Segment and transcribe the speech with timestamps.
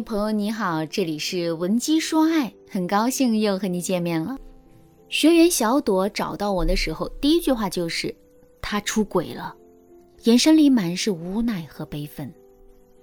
[0.00, 4.36] 朋友你好，这里是文姬说爱，很高兴又和你见面了。
[5.08, 8.14] 学员小朵找到我的时候，第一句话就是
[8.60, 9.54] 她出轨了，
[10.24, 12.32] 眼神里满是无奈和悲愤。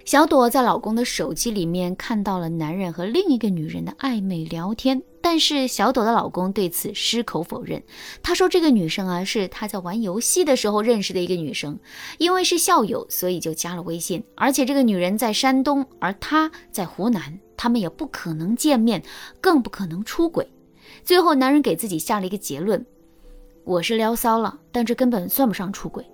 [0.06, 7.82] 小朵在老公的手机里面看到了男人和另一个女人的暧昧聊天，但是小朵的老公对此矢口否认。
[8.22, 11.80] 他说这个女生啊是他在玩游戏的时候认识的一个女生，
[12.20, 14.24] 因为是校友，所以就加了微信。
[14.36, 19.02] 而且这个女人在山东，而他在湖南，他们也不可能见面，
[19.42, 20.48] 更不可能出轨。
[21.04, 22.86] 最后男人给自己下了一个结论：
[23.64, 26.06] 我是撩骚了，但这根本算不上出轨。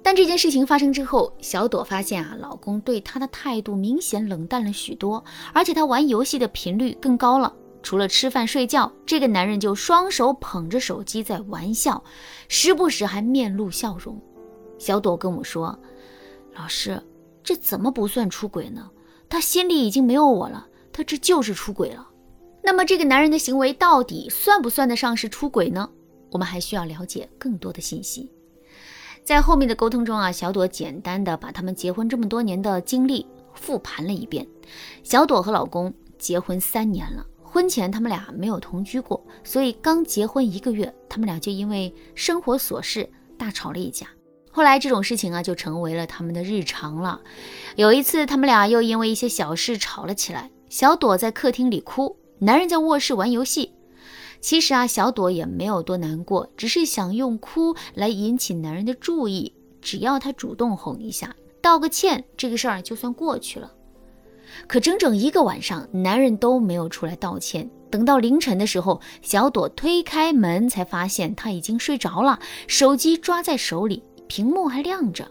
[0.00, 7.52] 但这件事情发生之后，小朵发现啊，老公对她的态度明显冷淡了许多，而且他玩游戏的频率更高了。
[7.82, 12.02] 除了吃饭睡觉，这个男人就双手捧着手机在玩笑，
[12.48, 14.20] 时不时还面露笑容。
[14.78, 15.78] 小朵跟我说
[16.54, 17.02] ：“老师，
[17.42, 18.90] 这怎么不算出轨呢？
[19.28, 22.08] 他心里已经没有我了，他这就是出轨了。
[22.62, 25.88] 那么这个男人的行为到底算不算得上是出轨呢？
[26.30, 28.32] 我们还需要了解更多的信息。”
[29.24, 34.46] 在后面的沟通中啊，小朵简单的把他们结婚这么多年的经历复盘了一遍。
[35.02, 44.06] 小朵和老公结婚三年了，婚前他们俩没有同居过，所以刚结婚一个月，他们俩就因为生活琐事大吵了一架。
[44.50, 47.20] 后来这种事情啊，就成为了他们的日常了。
[47.76, 53.72] 有一次，他们俩又因为一些小事吵了起来，小朵在客厅里哭，男人在卧室玩游戏。
[54.40, 59.54] 其实啊，小朵也没有多难过，只是想用哭来引起男人的注意。
[59.80, 63.72] 只要他主动哄一下，道个歉，这个事儿就算过去了。
[64.66, 67.68] 可整整一个晚上，男人都没有出来道歉。
[67.90, 75.26] 等到凌晨的时候，小朵推开门，才发现他已经睡着了，手机抓在手里，屏幕还亮着。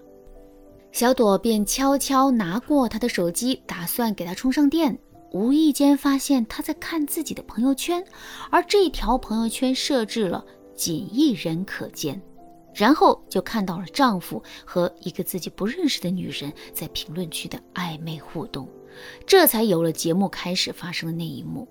[0.91, 4.97] 小朵便悄悄拿过他的手机，打算给他充上电。
[5.33, 8.03] 无意间发现他在看自己的朋友圈，
[8.49, 12.19] 而这条朋友圈设置了仅一人可见，
[12.77, 18.69] 然后就看到了丈夫和一个自己不认识的女人在评论区的暧昧互动，
[19.25, 21.67] 这才有了节目开始发生的那一幕。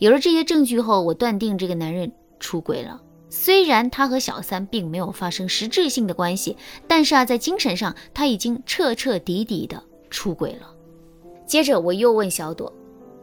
[0.00, 3.00] 有了这些证据后，我断定这个男人出轨了。
[3.30, 6.56] 虽然他和小三并没有发生实质性的关系，
[6.88, 9.80] 但是啊，在精神上他已经彻彻底底的
[10.10, 10.74] 出轨了。
[11.46, 12.70] 接着我又问小朵。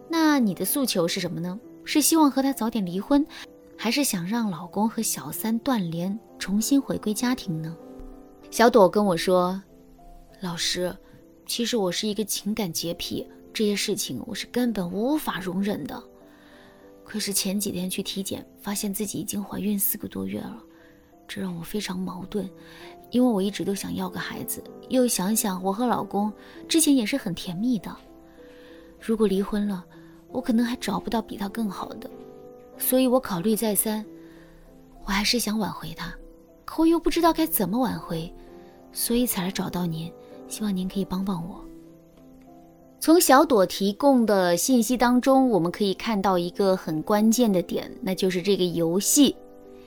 [0.10, 1.60] 那你的诉求是什么呢？
[1.84, 3.26] 是希望和他早点离婚，
[3.82, 7.74] 还是想让老公和小三断联，重新回归家庭呢？
[8.52, 9.64] 小朵跟我说
[10.44, 10.94] ：“老师，
[11.46, 16.04] 其实我是一个情感洁癖，这些事情我是根本无法容忍的。
[17.06, 20.62] 可是前几天去体检，发现自己已经怀孕四个多月了，
[21.26, 22.50] 这让我非常矛盾，
[23.12, 26.30] 因为我一直都想要个孩子，又想想我和老公
[26.68, 27.96] 之前也是很甜蜜的，
[29.00, 29.86] 如果离婚了。”
[30.32, 32.08] 我可能还找不到比他更好的，
[32.80, 34.04] 所以我考虑再三，
[35.06, 36.12] 我还是想挽回他，
[36.66, 38.34] 可我又不知道该怎么挽回，
[38.92, 40.12] 所以才来找到您，
[40.48, 41.64] 希望您可以帮帮我。
[43.00, 49.36] 从小朵提供的信息当中，我们可以看到一个很关键的点，那就是这个游戏。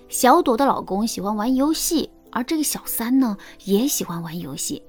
[0.08, 4.82] 小朵的老公喜欢玩游戏，而这个小三呢，也喜欢玩游戏。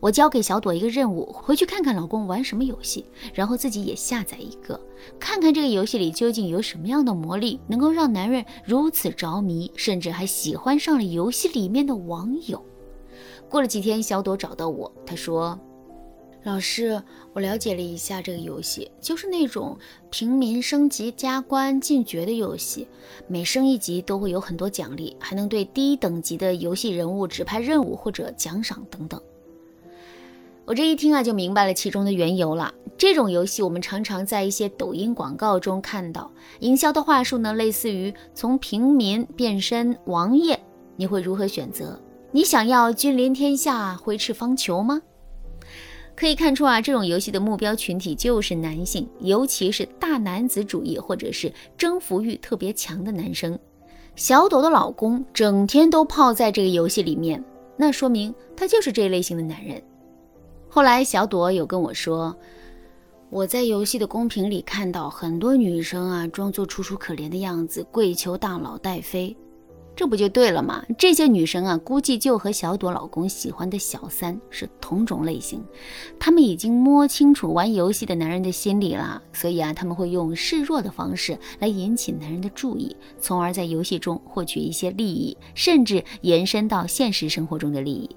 [0.00, 4.78] 我交给小朵一个任务，回去看看老公玩什么游戏，然后自己也下载一个，
[5.18, 12.62] 看看这个游戏里究竟有什么样的魔力，能够让男人如此着迷，甚至还喜欢上了游戏里面的网友。
[13.48, 15.58] 过了几天，小朵找到我，她说
[16.44, 17.02] ：“老师，
[17.32, 19.76] 我了解了一下这个游戏，就是那种
[20.10, 22.86] 平民升级加官进爵的游戏，
[23.26, 29.20] 每升一级都会有很多奖励，还能对低等级的游戏人物指派任务或者奖赏等等。”
[30.70, 32.72] 我这一听啊，就明白了其中的缘由了。
[32.96, 40.56] 这种游戏我们常常在一些抖音广告中看到，营销的话术呢，类似于从平民变身王爷。
[40.94, 42.00] 你会如何选择？
[42.30, 45.02] 你想要君临天下、挥斥方遒吗？
[46.14, 53.58] 可以看出啊，这种游戏的目标群体就是男性，尤其是大男子主义或者是征服欲特别强的男生。
[54.14, 57.44] 小朵的老公整天都泡在这个游戏里面，
[57.76, 59.82] 那说明他就是这类型的男人。
[60.72, 62.36] 后来，小朵有跟我说，
[63.28, 69.36] 我在游戏的公屏里看到很多女生啊，装作楚楚可怜的样子，跪求大佬带飞，
[69.96, 70.84] 这不就对了吗？
[70.96, 75.60] 这些女生啊，估计就和小朵老公喜欢的小三是同种类型，
[76.20, 88.08] 她们已经摸清楚玩游戏的男人的心理了，所以啊，他们会用示弱的方式来引起男人的注意，从而在游戏中获取一些利益，甚至延伸到现实生活中的利益。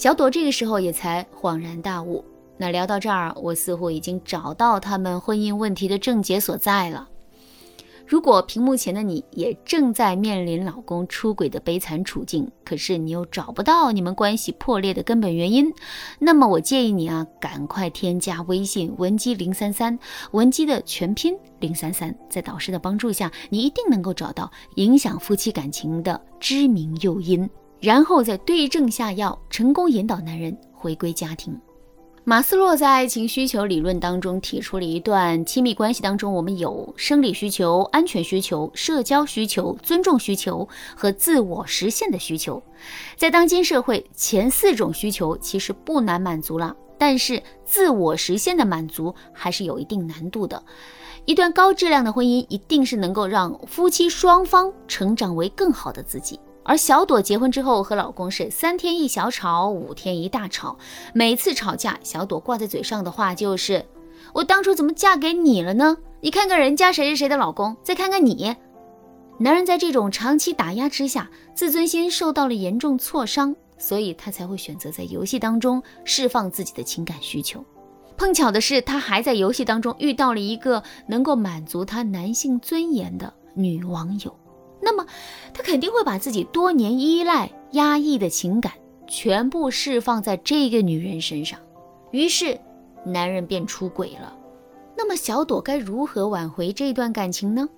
[0.00, 2.24] 小朵这个时候也才恍然大悟，
[2.56, 7.06] 那聊到这儿，我似乎已经找到他们婚姻问题的症结所在了。
[8.06, 15.70] 如果屏幕前的你也正在面临老公出轨的悲惨处境，可是你又找不到你们关系破裂的根本原因，
[16.18, 19.98] 那么我建议你啊，赶快添加微信文姬零三三，
[20.30, 27.48] 文姬的全拼零三三，在导师的帮助下，你一定能够找到影响夫妻感情的知名诱因，
[27.80, 31.58] 然后再对症下药，成功引导男人回归家庭。
[32.22, 42.62] 马斯洛在爱情需求理论当中提出了一段亲密关系当中，我们有生理需求、安全需求、社交需求、尊重需求和自我实现的需求。
[43.16, 50.62] 在当今社会，前四种需求其实不难满足了，但是自我实现的满足还是有一定难度的。
[51.24, 56.38] 一段高质量的婚姻，一定是能够让夫妻双方成长为更好的自己。
[56.62, 60.76] 而小朵结婚之后和老公是三天一小吵，五天一大吵。
[61.14, 63.84] 每次吵架，小朵挂在嘴上的话就是
[64.34, 65.96] ：“我当初怎么嫁给你了呢？
[66.20, 68.54] 你看看人家谁谁谁的老公，再看看你。”
[69.40, 77.64] 男人在这种长期打压之下，自尊心受到了严重挫伤，所以他才会选择在游戏当中释放自己的情感需求。
[78.18, 84.36] 碰巧的是，他还在游戏当中遇到了一个能够满足他男性尊严的女网友。
[85.52, 88.72] 他肯定会把自己多年依赖、压抑的情感
[89.06, 91.58] 全部释放在这个女人身上，
[92.10, 92.58] 于是
[93.04, 94.36] 男人便出轨了。
[94.96, 97.68] 那么，小朵该如何挽回这段感情呢？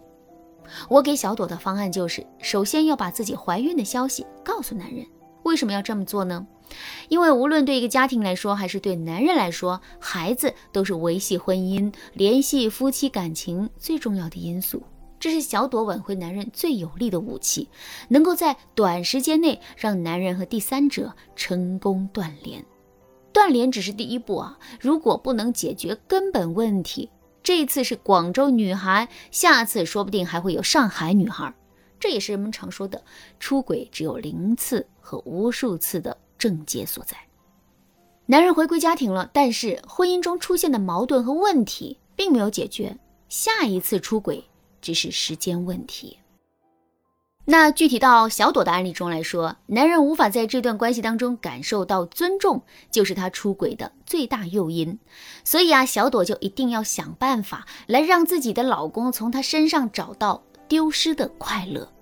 [0.89, 5.07] 我给小朵的方案就是：首先要把自己怀孕的消息告诉男人。
[5.45, 6.47] 为什么要这么做呢？
[7.09, 14.83] 因为无论对一个家庭来说，还是对男人来说，孩子都是维系婚姻、联系夫妻感情最重要的因素。
[15.23, 17.69] 这是小朵挽回男人最有力的武器，
[18.09, 22.65] 能够在短时间内让男人和第三者成功断联。
[23.33, 27.09] 断联只是第一步啊，如果不能解决根本问题，
[27.41, 31.55] 这次是广州女孩，下次说不定还会有上海女孩。
[32.01, 33.01] 这也是人们常说的
[33.39, 37.17] 出轨只有零次和无数次的症结所在。
[38.27, 42.99] 男人回归家庭了，但是婚姻中出现的矛盾和问题并没有解决，
[43.29, 44.45] 下一次出轨。
[44.83, 46.19] 只是时间问题。
[47.45, 54.97] 那具体到小朵的案例中来说，男人无法在这段关系当中感受到尊重，就是他出轨的最大诱因。
[55.43, 61.93] 所以啊，小朵就一定要想办法来让自己的老公从他身上找到丢失的快乐。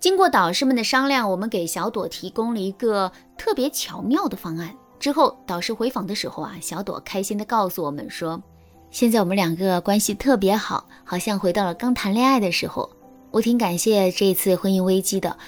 [0.00, 4.74] 经过导师们的商量，我们给小朵提供了一个特别巧妙的方案。
[4.98, 8.42] 之后导师回访的时候啊，小朵开心地告诉我们说。
[8.90, 12.90] 现在我们两个关系特别好，好像回到了刚谈恋爱的时候。
[13.30, 15.38] 我挺感谢这一次婚姻危机的，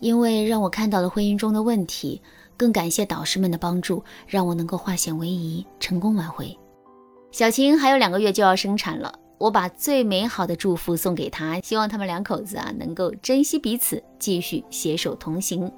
[0.00, 2.20] 因为让我看到了婚姻中的问题。
[2.56, 6.58] 更感谢导师们的帮助，让我能够化险为夷，成功挽回。
[7.30, 15.70] 小晴还有两个月就要生产了，我把最美好的祝福送给她，希望他们两口子啊能够珍惜彼此，继续携手同行。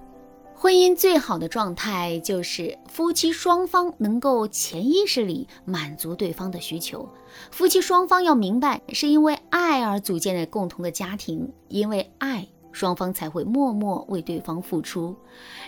[0.62, 7.08] 婚姻最好的状态就是夫妻双方能够潜意识里满足对方的需求。
[7.50, 15.16] 夫妻双方要明白，是因为爱而组建的共同的家庭，因为爱，双方才会默默为对方付出。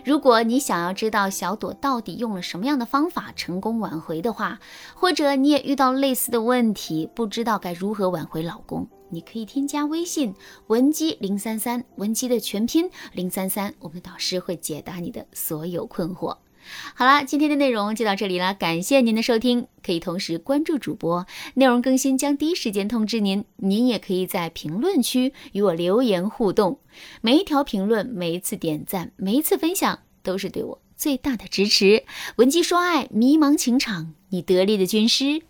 [0.04, 4.60] 如果你想要知道小朵到底用了什么样的方法成功挽回的话，
[4.94, 8.86] 或者你也遇到类似的问题，不知道该如何挽回老公。
[9.12, 10.34] 你可以添加微信
[10.68, 16.38] 文姬零三三，文姬的全拼零三三，我们的导师会解答你的所有困惑。
[16.94, 23.44] 好啦，今天的内容就到这里啦，感谢您的收听，可以同时关注主播，内容更新将第一时间通知您。
[23.56, 26.78] 您也可以在评论区与我留言互动，
[27.20, 32.04] 每一条评论、每一次点赞、每一次分享，都是对我最大的支持。
[32.36, 35.42] 文姬说爱，迷茫情场，你得力的军师。